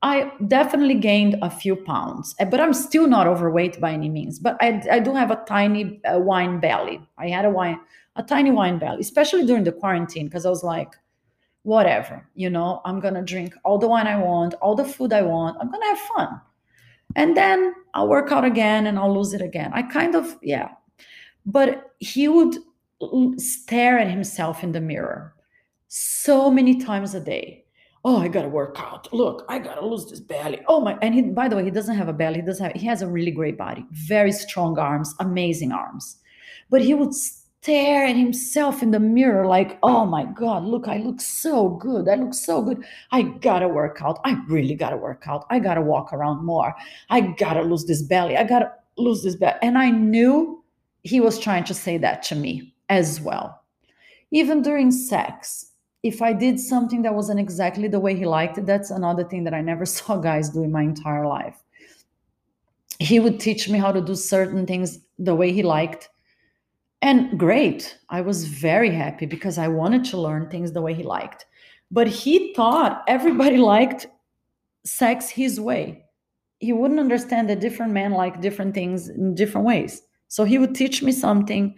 I 0.00 0.32
definitely 0.48 0.94
gained 0.94 1.36
a 1.42 1.50
few 1.50 1.76
pounds, 1.76 2.34
eh, 2.38 2.46
but 2.46 2.58
I'm 2.58 2.72
still 2.72 3.06
not 3.06 3.26
overweight 3.26 3.82
by 3.82 3.92
any 3.92 4.08
means. 4.08 4.38
But 4.38 4.56
I, 4.62 4.82
I 4.90 4.98
do 5.00 5.12
have 5.12 5.30
a 5.30 5.44
tiny 5.46 6.02
uh, 6.06 6.20
wine 6.20 6.58
belly. 6.58 7.06
I 7.18 7.28
had 7.28 7.44
a 7.44 7.50
wine, 7.50 7.78
a 8.16 8.22
tiny 8.22 8.50
wine 8.50 8.78
belly, 8.78 9.02
especially 9.02 9.44
during 9.44 9.64
the 9.64 9.72
quarantine, 9.72 10.24
because 10.24 10.46
I 10.46 10.48
was 10.48 10.64
like, 10.64 10.96
whatever, 11.62 12.28
you 12.34 12.50
know, 12.50 12.80
I'm 12.84 13.00
gonna 13.00 13.22
drink 13.22 13.54
all 13.64 13.78
the 13.78 13.88
wine 13.88 14.06
I 14.06 14.16
want, 14.16 14.54
all 14.54 14.74
the 14.74 14.84
food 14.84 15.12
I 15.12 15.22
want. 15.22 15.56
I'm 15.60 15.70
gonna 15.70 15.86
have 15.86 15.98
fun 15.98 16.40
and 17.16 17.36
then 17.36 17.74
I'll 17.94 18.08
work 18.08 18.32
out 18.32 18.44
again 18.44 18.86
and 18.86 18.98
I'll 18.98 19.14
lose 19.14 19.34
it 19.34 19.42
again. 19.42 19.70
I 19.74 19.82
kind 19.82 20.14
of, 20.14 20.36
yeah. 20.42 20.70
But 21.46 21.94
he 21.98 22.28
would 22.28 22.56
stare 23.38 23.98
at 23.98 24.10
himself 24.10 24.62
in 24.62 24.72
the 24.72 24.80
mirror 24.80 25.34
so 25.88 26.50
many 26.50 26.80
times 26.80 27.14
a 27.14 27.20
day. 27.20 27.64
Oh, 28.04 28.18
I 28.18 28.28
gotta 28.28 28.48
work 28.48 28.76
out. 28.78 29.12
Look, 29.12 29.44
I 29.48 29.58
gotta 29.58 29.84
lose 29.84 30.06
this 30.06 30.20
belly. 30.20 30.60
Oh 30.68 30.80
my! 30.80 30.96
And 31.02 31.14
he, 31.14 31.20
by 31.22 31.48
the 31.48 31.56
way, 31.56 31.64
he 31.64 31.70
doesn't 31.70 31.96
have 31.96 32.08
a 32.08 32.14
belly. 32.14 32.36
He 32.36 32.46
doesn't 32.46 32.64
have. 32.64 32.74
He 32.74 32.86
has 32.86 33.02
a 33.02 33.08
really 33.08 33.30
great 33.30 33.58
body, 33.58 33.84
very 33.90 34.32
strong 34.32 34.78
arms, 34.78 35.14
amazing 35.20 35.72
arms. 35.72 36.16
But 36.70 36.80
he 36.80 36.94
would 36.94 37.12
stare 37.62 38.06
at 38.06 38.16
himself 38.16 38.82
in 38.82 38.90
the 38.90 38.98
mirror 38.98 39.46
like, 39.46 39.78
oh 39.82 40.06
my 40.06 40.24
God, 40.24 40.64
look, 40.64 40.88
I 40.88 40.96
look 40.96 41.20
so 41.20 41.68
good. 41.68 42.08
I 42.08 42.14
look 42.14 42.32
so 42.32 42.62
good. 42.62 42.82
I 43.10 43.20
gotta 43.22 43.68
work 43.68 44.00
out. 44.00 44.18
I 44.24 44.40
really 44.48 44.74
gotta 44.74 44.96
work 44.96 45.24
out. 45.26 45.46
I 45.50 45.58
gotta 45.58 45.82
walk 45.82 46.12
around 46.14 46.44
more. 46.44 46.74
I 47.10 47.20
gotta 47.20 47.60
lose 47.60 47.84
this 47.84 48.00
belly. 48.00 48.38
I 48.38 48.44
gotta 48.44 48.72
lose 48.96 49.22
this 49.22 49.36
belly. 49.36 49.58
And 49.60 49.76
I 49.76 49.90
knew 49.90 50.64
he 51.02 51.20
was 51.20 51.38
trying 51.38 51.64
to 51.64 51.74
say 51.74 51.98
that 51.98 52.22
to 52.24 52.34
me 52.34 52.72
as 52.88 53.20
well. 53.20 53.62
Even 54.30 54.62
during 54.62 54.90
sex, 54.90 55.72
if 56.02 56.22
I 56.22 56.32
did 56.32 56.58
something 56.58 57.02
that 57.02 57.14
wasn't 57.14 57.40
exactly 57.40 57.88
the 57.88 58.00
way 58.00 58.16
he 58.16 58.24
liked 58.24 58.56
it, 58.56 58.64
that's 58.64 58.90
another 58.90 59.24
thing 59.24 59.44
that 59.44 59.52
I 59.52 59.60
never 59.60 59.84
saw 59.96 60.16
guys 60.16 60.48
do 60.48 60.62
in 60.62 60.72
my 60.72 60.82
entire 60.82 61.26
life. 61.26 61.62
He 62.98 63.20
would 63.20 63.38
teach 63.38 63.68
me 63.68 63.78
how 63.78 63.92
to 63.92 64.00
do 64.00 64.14
certain 64.14 64.66
things 64.66 65.00
the 65.18 65.34
way 65.34 65.52
he 65.52 65.62
liked 65.62 66.08
and 67.02 67.38
great. 67.38 67.96
I 68.10 68.20
was 68.20 68.44
very 68.44 68.90
happy 68.90 69.26
because 69.26 69.58
I 69.58 69.68
wanted 69.68 70.04
to 70.06 70.20
learn 70.20 70.48
things 70.48 70.72
the 70.72 70.82
way 70.82 70.94
he 70.94 71.02
liked. 71.02 71.46
But 71.90 72.06
he 72.06 72.52
thought 72.54 73.02
everybody 73.08 73.56
liked 73.74 74.06
sex 74.84 75.28
his 75.28 75.60
way. 75.60 76.04
He 76.58 76.72
wouldn't 76.72 77.00
understand 77.00 77.48
that 77.48 77.60
different 77.60 77.92
men 77.92 78.12
like 78.12 78.40
different 78.40 78.74
things 78.74 79.08
in 79.08 79.34
different 79.34 79.66
ways. 79.66 80.02
So 80.28 80.44
he 80.44 80.58
would 80.58 80.74
teach 80.74 81.02
me 81.02 81.12
something 81.12 81.74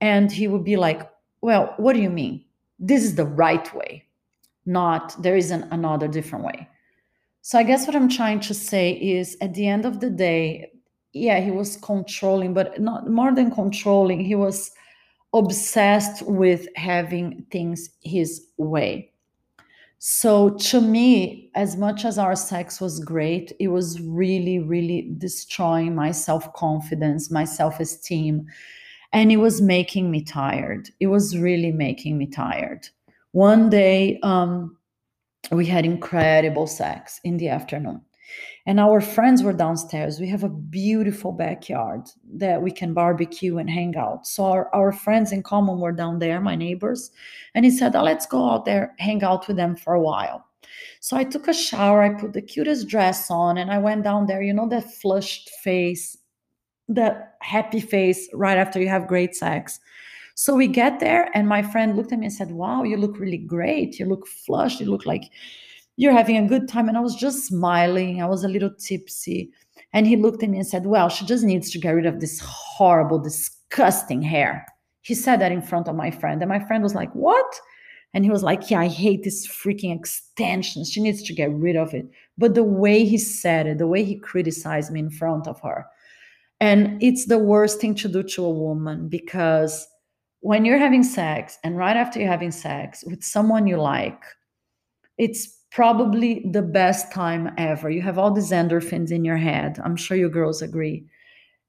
and 0.00 0.30
he 0.30 0.48
would 0.48 0.64
be 0.64 0.76
like, 0.76 1.08
Well, 1.40 1.74
what 1.76 1.94
do 1.94 2.02
you 2.02 2.10
mean? 2.10 2.44
This 2.78 3.04
is 3.04 3.14
the 3.14 3.24
right 3.24 3.72
way, 3.74 4.04
not 4.66 5.20
there 5.22 5.36
isn't 5.36 5.72
another 5.72 6.08
different 6.08 6.44
way. 6.44 6.68
So 7.40 7.58
I 7.58 7.62
guess 7.62 7.86
what 7.86 7.94
I'm 7.94 8.08
trying 8.08 8.40
to 8.40 8.54
say 8.54 8.90
is 8.90 9.36
at 9.40 9.54
the 9.54 9.68
end 9.68 9.86
of 9.86 10.00
the 10.00 10.10
day, 10.10 10.72
yeah, 11.16 11.40
he 11.40 11.50
was 11.50 11.76
controlling, 11.76 12.52
but 12.52 12.80
not 12.80 13.08
more 13.08 13.34
than 13.34 13.50
controlling, 13.50 14.24
he 14.24 14.34
was 14.34 14.70
obsessed 15.34 16.22
with 16.26 16.68
having 16.76 17.46
things 17.50 17.90
his 18.02 18.46
way. 18.58 19.12
So 19.98 20.50
to 20.50 20.80
me, 20.80 21.50
as 21.54 21.76
much 21.76 22.04
as 22.04 22.18
our 22.18 22.36
sex 22.36 22.80
was 22.80 23.00
great, 23.00 23.52
it 23.58 23.68
was 23.68 24.00
really, 24.00 24.58
really 24.58 25.12
destroying 25.16 25.94
my 25.94 26.10
self 26.10 26.52
confidence, 26.52 27.30
my 27.30 27.44
self 27.44 27.80
esteem. 27.80 28.46
And 29.12 29.32
it 29.32 29.38
was 29.38 29.62
making 29.62 30.10
me 30.10 30.22
tired. 30.22 30.90
It 31.00 31.06
was 31.06 31.38
really 31.38 31.72
making 31.72 32.18
me 32.18 32.26
tired. 32.26 32.88
One 33.32 33.70
day, 33.70 34.18
um, 34.22 34.76
we 35.50 35.64
had 35.64 35.86
incredible 35.86 36.66
sex 36.66 37.20
in 37.24 37.38
the 37.38 37.48
afternoon 37.48 38.02
and 38.66 38.80
our 38.80 39.00
friends 39.00 39.42
were 39.42 39.52
downstairs. 39.52 40.18
We 40.18 40.28
have 40.28 40.42
a 40.42 40.48
beautiful 40.48 41.30
backyard 41.30 42.08
that 42.34 42.60
we 42.60 42.72
can 42.72 42.94
barbecue 42.94 43.58
and 43.58 43.70
hang 43.70 43.96
out. 43.96 44.26
So 44.26 44.44
our, 44.44 44.74
our 44.74 44.92
friends 44.92 45.32
in 45.32 45.42
common 45.42 45.78
were 45.78 45.92
down 45.92 46.18
there 46.18 46.40
my 46.40 46.56
neighbors 46.56 47.12
and 47.54 47.64
he 47.64 47.70
said 47.70 47.94
oh, 47.94 48.02
let's 48.02 48.26
go 48.26 48.50
out 48.50 48.64
there 48.64 48.94
hang 48.98 49.22
out 49.22 49.46
with 49.46 49.56
them 49.56 49.76
for 49.76 49.94
a 49.94 50.00
while. 50.00 50.44
So 51.00 51.16
i 51.16 51.24
took 51.24 51.46
a 51.46 51.54
shower 51.54 52.02
i 52.02 52.08
put 52.08 52.32
the 52.32 52.42
cutest 52.42 52.88
dress 52.88 53.30
on 53.30 53.58
and 53.58 53.70
i 53.70 53.78
went 53.78 54.02
down 54.02 54.26
there. 54.26 54.42
You 54.42 54.52
know 54.52 54.68
that 54.68 54.92
flushed 54.92 55.50
face 55.62 56.18
that 56.88 57.34
happy 57.40 57.80
face 57.80 58.28
right 58.32 58.58
after 58.58 58.80
you 58.80 58.88
have 58.88 59.06
great 59.06 59.36
sex? 59.36 59.78
So 60.34 60.54
we 60.54 60.66
get 60.66 61.00
there 61.00 61.30
and 61.34 61.48
my 61.48 61.62
friend 61.62 61.96
looked 61.96 62.12
at 62.12 62.18
me 62.18 62.26
and 62.26 62.34
said 62.34 62.50
wow 62.50 62.82
you 62.82 62.96
look 62.96 63.18
really 63.20 63.38
great. 63.38 64.00
You 64.00 64.06
look 64.06 64.26
flushed. 64.26 64.80
You 64.80 64.86
look 64.86 65.06
like 65.06 65.30
you're 65.96 66.12
having 66.12 66.36
a 66.36 66.48
good 66.48 66.68
time. 66.68 66.88
And 66.88 66.96
I 66.96 67.00
was 67.00 67.16
just 67.16 67.46
smiling. 67.46 68.22
I 68.22 68.26
was 68.26 68.44
a 68.44 68.48
little 68.48 68.72
tipsy. 68.78 69.50
And 69.92 70.06
he 70.06 70.16
looked 70.16 70.42
at 70.42 70.50
me 70.50 70.58
and 70.58 70.66
said, 70.66 70.86
Well, 70.86 71.08
she 71.08 71.24
just 71.24 71.44
needs 71.44 71.70
to 71.70 71.78
get 71.78 71.90
rid 71.90 72.06
of 72.06 72.20
this 72.20 72.40
horrible, 72.40 73.18
disgusting 73.18 74.22
hair. 74.22 74.66
He 75.02 75.14
said 75.14 75.40
that 75.40 75.52
in 75.52 75.62
front 75.62 75.88
of 75.88 75.96
my 75.96 76.10
friend. 76.10 76.42
And 76.42 76.48
my 76.48 76.58
friend 76.58 76.82
was 76.82 76.94
like, 76.94 77.12
What? 77.12 77.46
And 78.14 78.24
he 78.24 78.30
was 78.30 78.42
like, 78.42 78.70
Yeah, 78.70 78.80
I 78.80 78.88
hate 78.88 79.24
this 79.24 79.46
freaking 79.46 79.94
extensions. 79.96 80.90
She 80.90 81.02
needs 81.02 81.22
to 81.24 81.34
get 81.34 81.50
rid 81.52 81.76
of 81.76 81.94
it. 81.94 82.06
But 82.36 82.54
the 82.54 82.64
way 82.64 83.04
he 83.04 83.18
said 83.18 83.66
it, 83.66 83.78
the 83.78 83.86
way 83.86 84.04
he 84.04 84.18
criticized 84.18 84.92
me 84.92 85.00
in 85.00 85.10
front 85.10 85.46
of 85.46 85.60
her, 85.60 85.86
and 86.60 87.02
it's 87.02 87.26
the 87.26 87.38
worst 87.38 87.80
thing 87.80 87.94
to 87.96 88.08
do 88.08 88.22
to 88.22 88.44
a 88.44 88.50
woman 88.50 89.08
because 89.08 89.86
when 90.40 90.64
you're 90.64 90.78
having 90.78 91.02
sex 91.02 91.58
and 91.64 91.76
right 91.76 91.96
after 91.96 92.18
you're 92.18 92.30
having 92.30 92.50
sex 92.50 93.04
with 93.06 93.22
someone 93.22 93.66
you 93.66 93.76
like, 93.76 94.22
it's 95.18 95.55
probably 95.70 96.46
the 96.50 96.62
best 96.62 97.12
time 97.12 97.50
ever. 97.58 97.90
You 97.90 98.02
have 98.02 98.18
all 98.18 98.32
these 98.32 98.50
endorphins 98.50 99.10
in 99.10 99.24
your 99.24 99.36
head. 99.36 99.78
I'm 99.84 99.96
sure 99.96 100.16
you 100.16 100.28
girls 100.28 100.62
agree. 100.62 101.06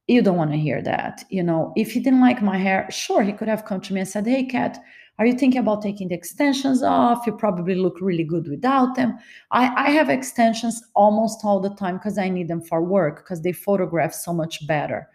You 0.07 0.21
don't 0.21 0.37
want 0.37 0.51
to 0.51 0.57
hear 0.57 0.81
that. 0.83 1.25
You 1.29 1.43
know, 1.43 1.73
if 1.75 1.91
he 1.91 1.99
didn't 1.99 2.21
like 2.21 2.41
my 2.41 2.57
hair, 2.57 2.87
sure, 2.89 3.23
he 3.23 3.33
could 3.33 3.49
have 3.49 3.65
come 3.65 3.81
to 3.81 3.93
me 3.93 3.99
and 3.99 4.09
said, 4.09 4.25
Hey, 4.25 4.45
Kat, 4.45 4.79
are 5.19 5.25
you 5.25 5.33
thinking 5.33 5.59
about 5.59 5.81
taking 5.81 6.07
the 6.07 6.15
extensions 6.15 6.83
off? 6.83 7.25
You 7.25 7.33
probably 7.33 7.75
look 7.75 7.99
really 7.99 8.23
good 8.23 8.47
without 8.47 8.95
them. 8.95 9.17
I, 9.51 9.87
I 9.87 9.89
have 9.91 10.09
extensions 10.09 10.81
almost 10.93 11.39
all 11.43 11.59
the 11.59 11.73
time 11.75 11.97
because 11.97 12.17
I 12.17 12.29
need 12.29 12.47
them 12.47 12.61
for 12.61 12.83
work 12.83 13.23
because 13.23 13.41
they 13.41 13.51
photograph 13.51 14.13
so 14.13 14.31
much 14.31 14.65
better. 14.67 15.09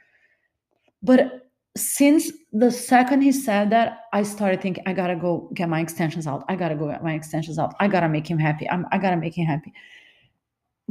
But 1.03 1.52
since 1.77 2.31
the 2.53 2.71
second 2.71 3.23
he 3.23 3.33
said 3.33 3.71
that, 3.71 4.05
I 4.13 4.23
started 4.25 4.61
thinking, 4.61 4.85
I 4.87 4.93
gotta 4.93 5.17
go 5.17 5.51
get 5.55 5.69
my 5.69 5.81
extensions 5.81 6.27
out. 6.27 6.45
I 6.49 6.57
gotta 6.57 6.75
go 6.75 6.89
get 6.89 7.03
my 7.03 7.15
extensions 7.15 7.59
out. 7.59 7.75
I 7.81 7.89
gotta 7.89 8.09
make 8.09 8.27
him 8.27 8.39
happy. 8.39 8.69
I'm, 8.69 8.87
I 8.93 8.99
gotta 8.99 9.17
make 9.17 9.35
him 9.35 9.47
happy. 9.47 9.73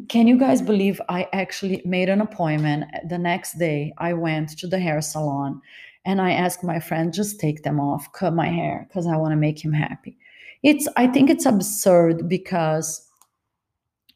Can 0.09 0.25
you 0.25 0.38
guys 0.39 0.61
believe 0.61 1.00
I 1.09 1.27
actually 1.33 1.81
made 1.85 2.09
an 2.09 2.21
appointment 2.21 2.85
the 3.07 3.19
next 3.19 3.59
day? 3.59 3.93
I 4.00 4.13
went 4.13 4.57
to 4.57 4.67
the 4.67 4.79
hair 4.79 5.01
salon 5.01 5.61
and 6.05 6.19
I 6.19 6.31
asked 6.31 6.63
my 6.63 6.79
friend, 6.79 7.13
just 7.13 7.39
take 7.39 7.61
them 7.61 7.79
off, 7.79 8.11
cut 8.13 8.33
my 8.33 8.47
hair 8.47 8.88
because 8.88 9.05
I 9.05 9.17
want 9.17 9.33
to 9.33 9.38
make 9.38 9.63
him 9.63 9.73
happy. 9.73 10.17
It's, 10.63 10.88
I 10.97 11.05
think 11.05 11.29
it's 11.29 11.45
absurd 11.45 12.27
because 12.27 13.07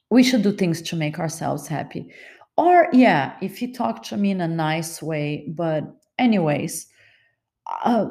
we 0.09 0.23
should 0.23 0.41
do 0.41 0.51
things 0.51 0.81
to 0.83 0.95
make 0.95 1.19
ourselves 1.19 1.67
happy. 1.67 2.11
Or, 2.57 2.87
yeah, 2.93 3.35
if 3.41 3.57
he 3.57 3.71
talked 3.71 4.07
to 4.09 4.17
me 4.17 4.31
in 4.31 4.41
a 4.41 4.47
nice 4.47 5.03
way, 5.03 5.45
but 5.49 5.83
Anyways, 6.17 6.87
uh, 7.83 8.07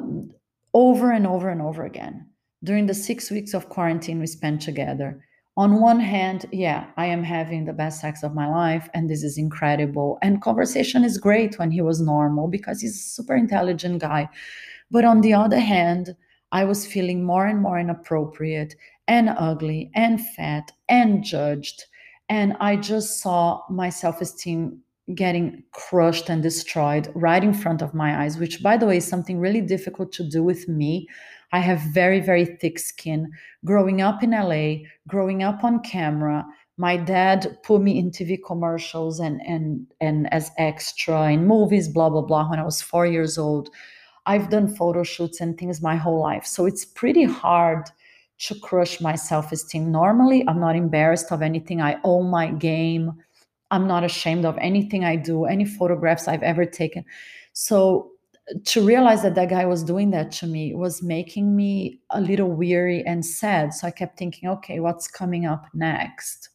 over 0.73 1.11
and 1.11 1.25
over 1.25 1.49
and 1.49 1.61
over 1.61 1.85
again 1.85 2.27
during 2.63 2.87
the 2.87 2.93
six 2.93 3.31
weeks 3.31 3.53
of 3.53 3.69
quarantine 3.69 4.19
we 4.19 4.27
spent 4.27 4.61
together. 4.61 5.23
On 5.57 5.79
one 5.79 6.01
hand, 6.01 6.47
yeah, 6.51 6.87
I 6.97 7.05
am 7.05 7.23
having 7.23 7.63
the 7.63 7.71
best 7.71 8.01
sex 8.01 8.23
of 8.23 8.35
my 8.35 8.47
life, 8.49 8.89
and 8.93 9.09
this 9.09 9.23
is 9.23 9.37
incredible. 9.37 10.17
And 10.21 10.41
conversation 10.41 11.05
is 11.05 11.17
great 11.17 11.57
when 11.57 11.71
he 11.71 11.81
was 11.81 12.01
normal 12.01 12.49
because 12.49 12.81
he's 12.81 12.97
a 12.97 13.09
super 13.09 13.35
intelligent 13.35 14.01
guy. 14.01 14.27
But 14.91 15.05
on 15.05 15.21
the 15.21 15.33
other 15.33 15.59
hand, 15.59 16.15
I 16.51 16.65
was 16.65 16.85
feeling 16.85 17.23
more 17.23 17.45
and 17.45 17.61
more 17.61 17.79
inappropriate 17.79 18.75
and 19.07 19.29
ugly 19.29 19.91
and 19.95 20.19
fat 20.35 20.71
and 20.89 21.23
judged. 21.23 21.85
And 22.27 22.57
I 22.59 22.75
just 22.75 23.21
saw 23.21 23.61
my 23.69 23.89
self 23.89 24.19
esteem 24.19 24.81
getting 25.13 25.63
crushed 25.71 26.29
and 26.29 26.41
destroyed 26.41 27.11
right 27.13 27.43
in 27.43 27.53
front 27.53 27.81
of 27.81 27.93
my 27.93 28.23
eyes, 28.23 28.37
which, 28.37 28.63
by 28.63 28.75
the 28.75 28.87
way, 28.87 28.97
is 28.97 29.07
something 29.07 29.39
really 29.39 29.61
difficult 29.61 30.11
to 30.13 30.27
do 30.27 30.43
with 30.43 30.67
me. 30.67 31.07
I 31.51 31.59
have 31.59 31.79
very, 31.93 32.19
very 32.19 32.45
thick 32.45 32.79
skin. 32.79 33.31
Growing 33.63 34.01
up 34.01 34.23
in 34.23 34.31
LA, 34.31 34.87
growing 35.07 35.43
up 35.43 35.63
on 35.63 35.81
camera, 35.81 36.45
my 36.77 36.97
dad 36.97 37.57
put 37.63 37.81
me 37.81 37.97
in 37.97 38.11
TV 38.11 38.37
commercials 38.45 39.19
and 39.19 39.41
and 39.47 39.87
and 40.01 40.31
as 40.33 40.51
extra 40.57 41.31
in 41.31 41.47
movies, 41.47 41.87
blah 41.87 42.09
blah 42.09 42.21
blah. 42.21 42.49
When 42.49 42.59
I 42.59 42.63
was 42.63 42.81
four 42.81 43.05
years 43.05 43.37
old, 43.37 43.69
I've 44.25 44.49
done 44.49 44.75
photo 44.75 45.03
shoots 45.03 45.39
and 45.39 45.57
things 45.57 45.81
my 45.81 45.95
whole 45.95 46.19
life, 46.19 46.45
so 46.45 46.65
it's 46.65 46.83
pretty 46.83 47.23
hard 47.23 47.89
to 48.37 48.59
crush 48.59 48.99
my 48.99 49.15
self-esteem. 49.15 49.89
Normally, 49.91 50.43
I'm 50.47 50.59
not 50.59 50.75
embarrassed 50.75 51.31
of 51.31 51.41
anything. 51.41 51.79
I 51.81 51.97
own 52.03 52.29
my 52.29 52.51
game. 52.51 53.13
I'm 53.71 53.87
not 53.87 54.03
ashamed 54.03 54.45
of 54.45 54.57
anything 54.59 55.03
I 55.03 55.15
do, 55.15 55.45
any 55.45 55.65
photographs 55.65 56.27
I've 56.27 56.43
ever 56.43 56.65
taken. 56.65 57.05
So 57.53 58.11
to 58.65 58.85
realize 58.85 59.23
that 59.23 59.35
that 59.35 59.49
guy 59.49 59.65
was 59.65 59.83
doing 59.83 60.11
that 60.11 60.31
to 60.33 60.47
me 60.47 60.75
was 60.75 61.01
making 61.01 61.55
me 61.55 61.99
a 62.11 62.21
little 62.21 62.51
weary 62.51 63.03
and 63.05 63.25
sad. 63.25 63.73
So 63.73 63.87
I 63.87 63.91
kept 63.91 64.17
thinking, 64.19 64.49
okay, 64.49 64.79
what's 64.79 65.07
coming 65.07 65.45
up 65.45 65.65
next? 65.73 66.49